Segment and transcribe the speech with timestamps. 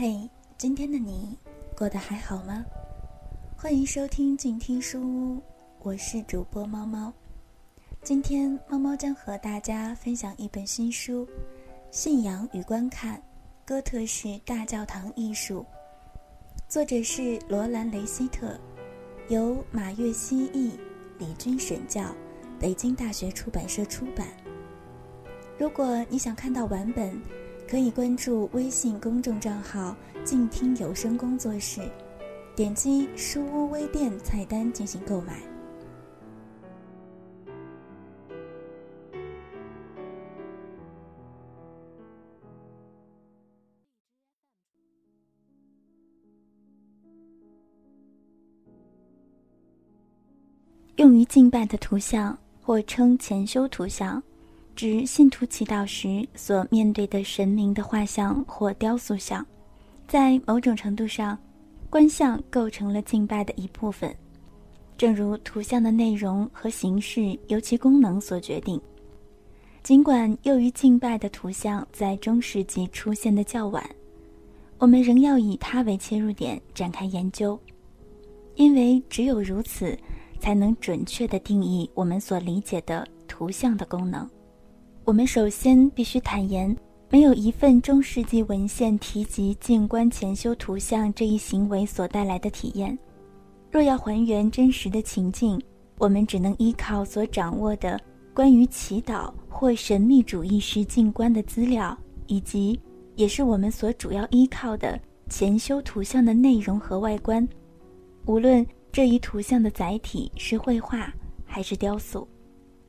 [0.00, 1.36] 嘿，今天的你
[1.76, 2.64] 过得还好吗？
[3.56, 5.42] 欢迎收听静听书屋，
[5.80, 7.12] 我是主播猫猫。
[8.04, 11.26] 今天猫猫将和大家分享一本新书
[11.90, 13.20] 《信仰与观看：
[13.66, 15.66] 哥特式大教堂艺术》，
[16.68, 18.56] 作者是罗兰·雷希特，
[19.28, 20.78] 由马月希译，
[21.18, 22.14] 李军审教，
[22.60, 24.28] 北京大学出版社出版。
[25.58, 27.20] 如果你想看到完本，
[27.68, 31.82] 可以关注微信公众账号“静听有声工作室”，
[32.56, 35.42] 点击书屋微店菜单进行购买。
[50.96, 54.20] 用于敬拜的图像，或称前修图像。
[54.78, 59.44] 指信徒祈祷时所面对的神明的画像或雕塑像，
[60.06, 61.36] 在某种程度上，
[61.90, 64.14] 观像构成了敬拜的一部分，
[64.96, 68.80] 正如图像的内容和形式由其功能所决定。
[69.82, 73.84] 尽管用于敬拜的图像在中世纪出现的较晚，
[74.78, 77.58] 我们仍要以它为切入点展开研究，
[78.54, 79.98] 因为只有如此，
[80.38, 84.24] 才能准确地定义我们所理解的图像的功能。
[85.08, 86.76] 我们首先必须坦言，
[87.08, 92.96] 没有一份中世纪文献提及静观前修图像这一行为所带来的体验。
[93.72, 95.58] 若要还原真实的情境，
[95.96, 97.98] 我们只能依靠所掌握的
[98.34, 102.78] 关于祈祷或神秘主义式静观的资料，以及
[103.16, 105.00] 也是我们所主要依靠的
[105.30, 107.48] 前修图像的内容和外观。
[108.26, 111.10] 无论这一图像的载体是绘画
[111.46, 112.28] 还是雕塑，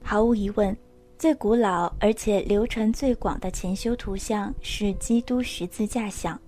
[0.00, 0.76] 毫无疑问。
[1.18, 6.38] 最古老而且流传最广的前修图像是基督十字架像。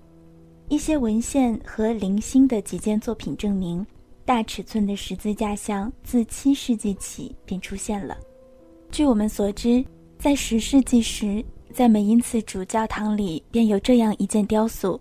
[0.69, 3.87] 一些文献和零星的几件作品证明，
[4.25, 8.19] 大尺寸的十字架像自七世纪起便出现了。
[8.91, 9.85] 据我们所知，
[10.19, 15.01] 在十世纪时，在美因茨主教堂里便有这样一件雕塑，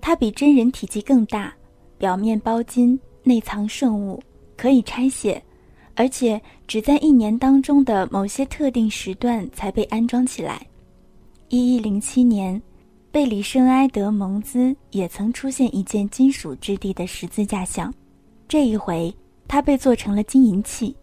[0.00, 1.54] 它比真人体积更大，
[1.96, 4.20] 表面包金，内藏圣物，
[4.56, 5.40] 可以拆卸。
[5.96, 10.66] 而且只在一年当中的某些特定时段才被安装起来。
[11.48, 12.60] 一一零七年，
[13.12, 17.92] 贝里圣埃德蒙兹也曾出现一件金属质地的十字架像，
[18.48, 19.14] 这一回
[19.46, 20.94] 它被做成了金银器。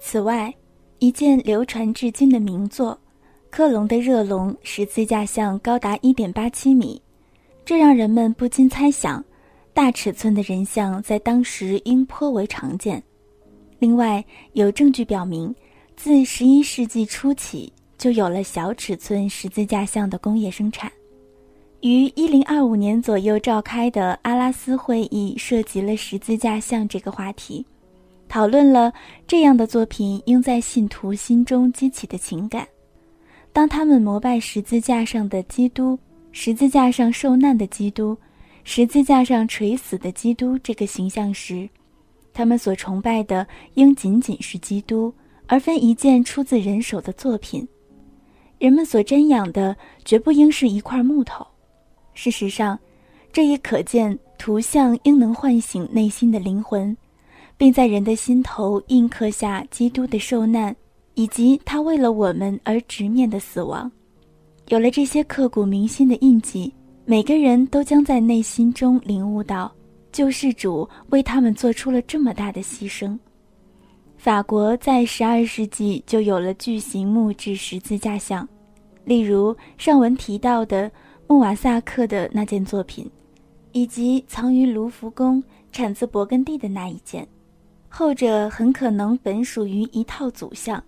[0.00, 0.52] 此外，
[0.98, 2.98] 一件流传至今的名作——
[3.50, 7.00] 克隆的热龙十字架像高达一点八七米，
[7.64, 9.24] 这让人们不禁猜想，
[9.72, 13.02] 大尺寸的人像在当时应颇为常见。
[13.78, 15.54] 另外，有证据表明，
[15.96, 20.90] 自十一世纪初起就有了小尺寸十字架像的工业生产。
[21.82, 27.64] 于一零二五年左右召开的阿拉斯会议涉及了十字架像这个话题，
[28.28, 28.92] 讨论了
[29.26, 32.66] 这样的作品应在信徒心中激起的情感。
[33.52, 35.98] 当他们膜拜十字架上的基督、
[36.32, 38.16] 十字架上受难的基督、
[38.64, 41.68] 十字架上垂死的基督这个形象时，
[42.36, 45.10] 他们所崇拜的应仅仅是基督，
[45.46, 47.66] 而非一件出自人手的作品。
[48.58, 49.74] 人们所瞻仰的
[50.04, 51.46] 绝不应是一块木头。
[52.12, 52.78] 事实上，
[53.32, 56.94] 这一可见图像应能唤醒内心的灵魂，
[57.56, 60.76] 并在人的心头印刻下基督的受难，
[61.14, 63.90] 以及他为了我们而直面的死亡。
[64.68, 66.70] 有了这些刻骨铭心的印记，
[67.06, 69.72] 每个人都将在内心中领悟到。
[70.16, 73.18] 救世主为他们做出了这么大的牺牲。
[74.16, 78.48] 法国在十二世纪就有了巨型木质十字架像，
[79.04, 80.90] 例如上文提到的
[81.26, 83.06] 穆瓦萨克的那件作品，
[83.72, 87.28] 以及藏于卢浮宫、产自勃艮第的那一件。
[87.86, 90.82] 后者很可能本属于一套组像，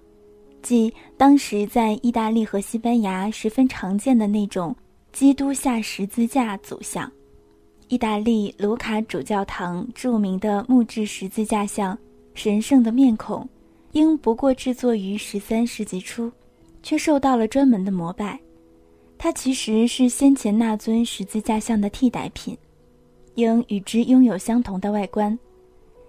[0.62, 4.74] 即当时在意大利和西班牙十分常见的那种
[5.12, 7.12] 基督下十字架组像。
[7.88, 11.98] 意大利卢卡主教堂著名的木质十字架像
[12.34, 13.48] “神圣的面孔”，
[13.92, 16.30] 应不过制作于十三世纪初，
[16.82, 18.38] 却受到了专门的膜拜。
[19.16, 22.54] 它其实是先前那尊十字架像的替代品，
[23.36, 25.36] 应与之拥有相同的外观。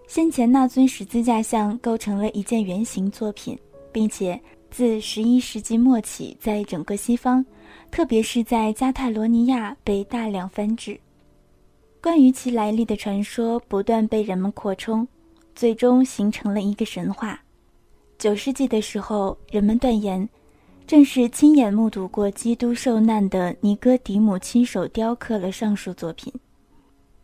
[0.05, 3.57] 先前那尊十字架像构成了一件圆形作品，
[3.93, 4.37] 并且
[4.69, 7.43] 自十一世纪末起，在整个西方，
[7.89, 10.99] 特别是在加泰罗尼亚被大量翻制。
[12.01, 15.05] 关于其来历的传说不断被人们扩充，
[15.53, 17.39] 最终形成了一个神话。
[18.17, 20.27] 九世纪的时候，人们断言，
[20.87, 26.33] 正是亲眼目睹过基督受难的尼哥底母亲手雕刻了上述作品，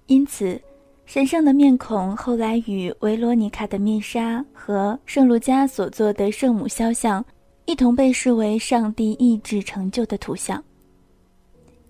[0.08, 0.62] 因此，
[1.06, 7.24] 神圣的面孔后来与维罗妮卡的面纱和圣路加所做的圣母肖像
[7.66, 10.62] 一同被视为上帝意志成就的图像。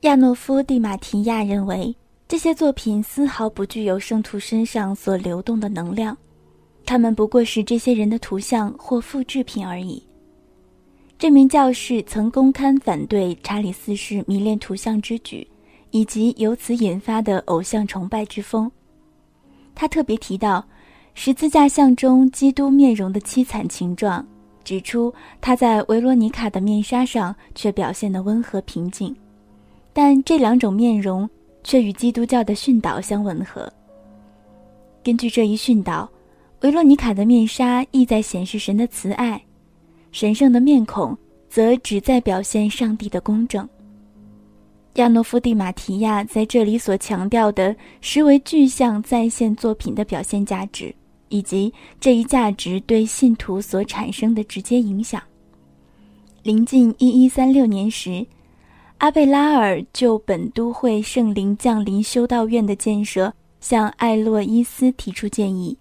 [0.01, 1.95] 亚诺夫·蒂马提亚认为，
[2.27, 6.17] 这些作品丝毫不具有圣徒身上所流动的能量，
[6.83, 10.01] 他们不过是这些人的图像或复制品而已。
[11.19, 15.47] 这名教士曾公开反对查理四世迷恋图像之举，
[15.91, 18.69] 以及由此引发的偶像崇拜之风。
[19.75, 20.65] 他特别提到
[21.13, 24.25] 十字架像中基督面容的凄惨情状，
[24.63, 29.15] 指出他在维罗妮卡的面纱上却表现得温和平静，
[29.93, 31.29] 但这两种面容
[31.65, 33.69] 却与基督教的训导相吻合。
[35.03, 36.09] 根据这一训导，
[36.61, 39.41] 维罗妮卡的面纱意在显示神的慈爱。
[40.11, 41.17] 神圣的面孔，
[41.49, 43.67] 则只在表现上帝的公正。
[44.93, 50.95] 亚诺夫蒂马提亚在这里所强调的，实为具象再现作品的表现价值，
[51.27, 55.21] 以及这一价值对信徒所产生的直接影响。
[56.43, 58.25] 临近一一三六年时，
[58.97, 65.77] 阿贝拉尔就本都会圣灵降临修道院的建设向艾洛伊斯提出建议。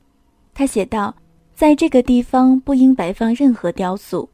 [0.52, 1.14] 他写道。
[1.56, 4.28] 在这个地方不应摆放任何雕塑，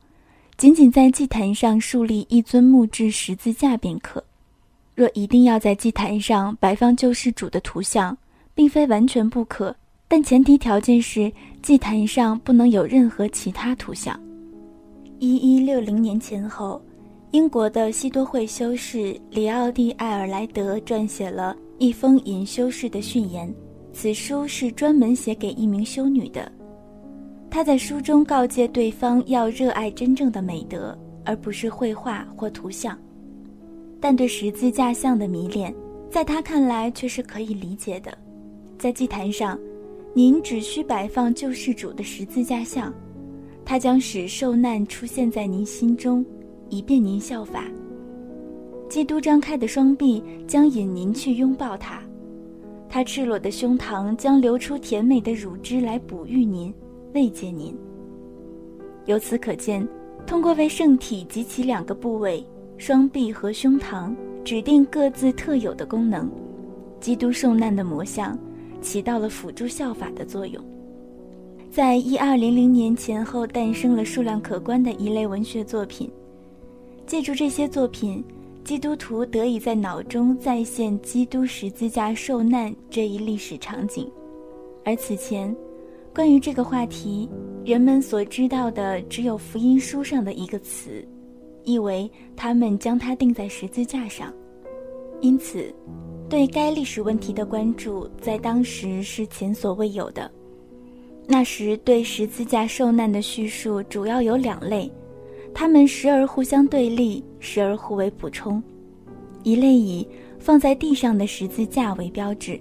[0.56, 4.24] 仅仅在祭坛上树立一尊木质十字架便可。
[4.94, 8.16] 若一定要在祭坛上摆放救世主的图像，
[8.54, 9.76] 并非完全不可，
[10.08, 11.30] 但前提条件是
[11.60, 14.18] 祭坛上不能有任何其他图像。
[15.18, 16.80] 一一六零年前后，
[17.32, 23.54] 英国的西多会修士里奥蒂艾尔莱德撰写了一封引修士的训言，
[23.92, 26.50] 此书是专门写给一名修女的。
[27.48, 32.98] 他在书中告诫对方要热爱真正的美德，而不是绘画或图像。
[34.00, 35.72] 但对十字架像的迷恋，
[36.10, 38.12] 在他看来却是可以理解的。
[38.76, 39.56] 在祭坛上，
[40.14, 42.92] 您只需摆放救世主的十字架像，
[43.64, 46.24] 它将使受难出现在您心中，
[46.70, 47.64] 以便您效法。
[48.88, 52.02] 基督张开的双臂将引您去拥抱他，
[52.88, 56.72] 他赤裸的胸膛将流出甜美的乳汁来哺育您。
[57.12, 57.76] 慰藉您。
[59.06, 59.86] 由此可见，
[60.26, 62.44] 通过为圣体及其两个部位——
[62.78, 64.14] 双臂和胸膛——
[64.44, 66.30] 指定各自特有的功能，
[67.00, 68.38] 基督受难的模像
[68.80, 70.64] 起到了辅助效法的作用。
[71.68, 76.10] 在一二零零年前后，诞生了数量可观的一类文学作品。
[77.10, 78.24] 借助这些作品，
[78.62, 84.08] 基督徒得以在脑中再现基督十字架受难这一历史场景，
[84.84, 85.52] 而此前。
[86.14, 87.28] 关于这个话题，
[87.64, 91.04] 人们所知道的只有福音书上的一个词，
[91.64, 94.32] 意为他们将它钉在十字架上。
[95.20, 95.74] 因此，
[96.28, 100.30] 对该历史问题的关注在当时是前所未有的。
[101.26, 104.88] 那时对十字架受难的叙述主要有两类，
[105.54, 108.62] 它们时而互相对立，时而互为补充。
[109.42, 110.06] 一类以
[110.38, 112.60] 放在地上的十字架为标志，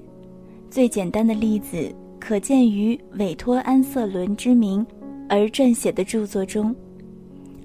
[0.69, 1.93] 最简单的例子。
[2.19, 4.85] 可见于委托安瑟伦之名
[5.29, 6.75] 而撰写的著作中，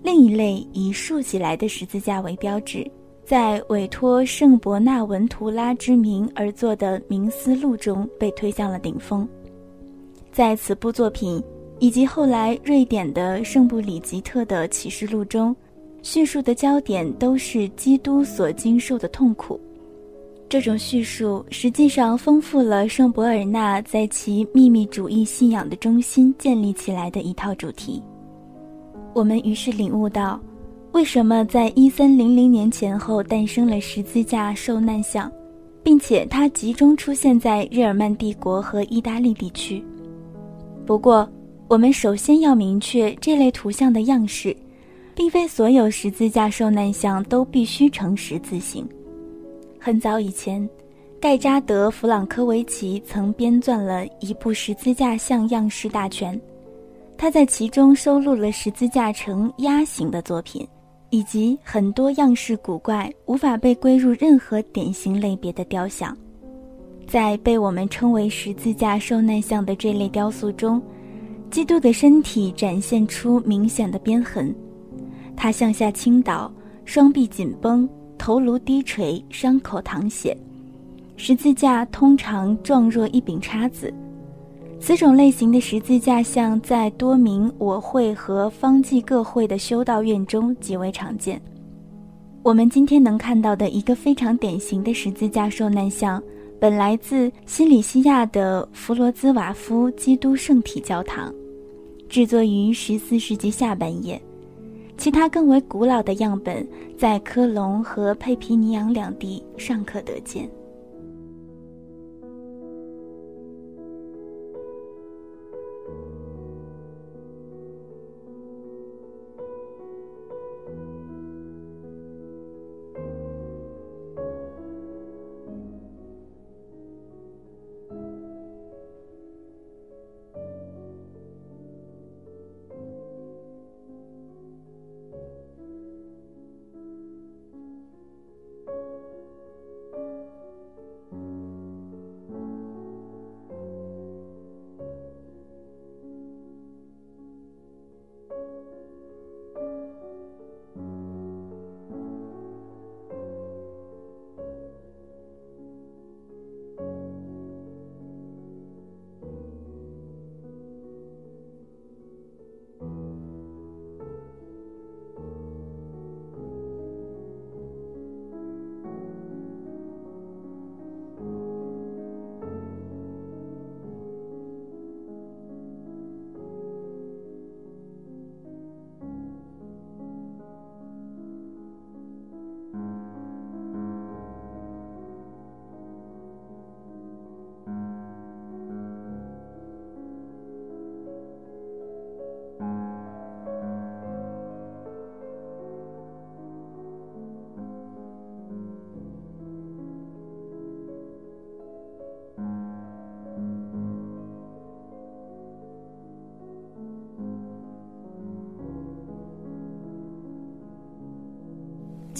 [0.01, 2.89] 另一类以竖起来的十字架为标志，
[3.25, 9.29] 在委托圣伯纳文图拉之名而作的冥思录中被推向了顶峰。
[10.31, 11.43] 在此部作品
[11.79, 15.55] 以及后来瑞典的圣布里吉特的启示录中，
[16.03, 19.61] 叙述的焦点都是基督所经受的痛苦。
[20.49, 28.01] 这种叙述实际上丰富了圣伯尔纳在其秘密主义信仰的中心建立起来的一套主题。
[29.15, 30.39] 我们于是领悟到，
[30.93, 35.31] 为什么在一三零零年前后诞生了十字架受难像，
[35.83, 39.83] 并且它集中出现在日耳曼帝国和意大利地区。
[40.87, 41.29] 不过，
[41.75, 44.57] 我们首先要明确，这类图像的样式，
[45.13, 48.89] 并非所有十字架受难像都必须呈十字形。
[49.81, 50.71] 很早以前，
[51.21, 56.41] 盖扎德·弗朗科维奇曾编撰了一部十字架像样式大全，
[57.19, 60.65] 他在其中收录了十字架呈鸭形的作品，
[61.11, 66.17] 以及很多样式古怪、无法被归入任何典型类别的雕像。
[67.05, 70.81] 在被我们称为十字架受难像的这类雕塑中，
[71.51, 74.55] 基督的身体展现出明显的鞭痕，
[75.37, 76.53] 他向下倾倒，
[76.85, 77.89] 双臂紧绷。
[78.17, 80.35] 头颅低垂，伤口淌血，
[81.17, 83.93] 十字架通常状若一柄叉子。
[84.81, 91.39] 此种类型的十字架像在多名我会和方济各会的修道院中极为常见。
[92.43, 96.23] 我们今天能看到的一个非常典型的十字架受难像，
[96.65, 101.31] 本来自西里西亚的弗罗兹瓦夫基督圣体教堂，
[102.09, 104.19] 制作于十四世纪下半叶。
[104.97, 106.67] 其他更为古老的样本，
[106.97, 110.49] 在科隆和佩皮尼昂两地尚可得见。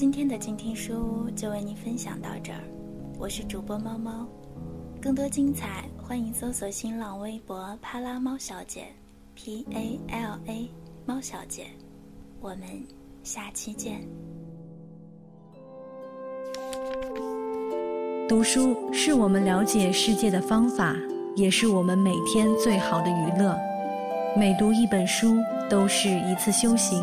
[0.05, 2.61] 今天的静听书屋就为您分享到这儿，
[3.19, 4.29] 我是主播猫猫，
[5.01, 8.85] 更多精彩欢迎搜索新浪微博“帕拉猫小姐
[9.35, 10.69] ”，P A L A
[11.07, 11.65] 猫小姐，
[12.39, 12.69] 我们
[13.23, 14.07] 下期见。
[18.29, 20.95] 读书是我们了解世界的方法，
[21.35, 23.59] 也是我们每天最好的娱乐。
[24.37, 25.35] 每读一本书
[25.71, 27.03] 都是一次修行。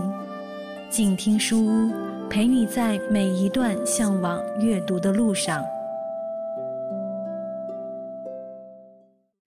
[0.92, 2.11] 静听书屋。
[2.32, 5.62] 陪你在每一段向往阅读的路上。